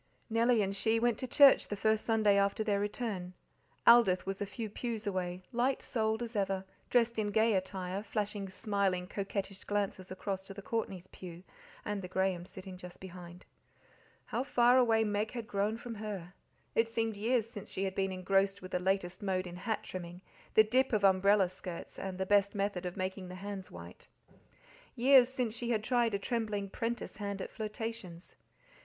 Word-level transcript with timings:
Nellie 0.31 0.63
and 0.63 0.75
she 0.75 0.99
went 0.99 1.19
to 1.19 1.27
church 1.27 1.67
the 1.67 1.75
first 1.75 2.05
Sunday 2.05 2.35
after 2.35 2.63
their 2.63 2.79
return. 2.79 3.35
Aldith 3.85 4.25
was 4.25 4.41
a 4.41 4.47
few 4.47 4.67
pews 4.67 5.05
away, 5.05 5.43
light 5.51 5.79
souled 5.83 6.23
as 6.23 6.35
ever, 6.35 6.65
dressed 6.89 7.19
in 7.19 7.27
gay 7.29 7.53
attire, 7.53 8.01
flashing 8.01 8.49
smiling, 8.49 9.05
coquettish 9.05 9.63
glances 9.65 10.09
across 10.09 10.43
to 10.45 10.55
the 10.55 10.63
Courtneys' 10.63 11.05
pew, 11.11 11.43
and 11.85 12.01
the 12.01 12.07
Grahams 12.07 12.49
sitting 12.49 12.77
just 12.77 12.99
behind. 12.99 13.45
How 14.25 14.43
far 14.43 14.75
away 14.79 15.03
Meg 15.03 15.33
had 15.33 15.45
grown 15.45 15.77
from 15.77 15.93
her! 15.93 16.33
It 16.73 16.89
seemed 16.89 17.15
years 17.15 17.47
since 17.47 17.69
she 17.69 17.83
had 17.83 17.93
been 17.93 18.11
engrossed 18.11 18.59
with 18.59 18.71
the 18.71 18.79
latest 18.79 19.21
mode 19.21 19.45
in 19.45 19.55
hat 19.57 19.83
trimming, 19.83 20.23
the 20.55 20.63
dip 20.63 20.93
of 20.93 21.03
"umbrella" 21.03 21.47
skirts, 21.47 21.99
and 21.99 22.17
the 22.17 22.25
best 22.25 22.55
method 22.55 22.87
of 22.87 22.97
making 22.97 23.27
the 23.27 23.35
hands 23.35 23.69
white. 23.69 24.07
Years 24.95 25.29
since 25.29 25.53
she 25.55 25.69
had 25.69 25.83
tried 25.83 26.15
a 26.15 26.17
trembling 26.17 26.71
'prentice 26.71 27.17
hand 27.17 27.39
at 27.39 27.51
flirtations. 27.51 28.35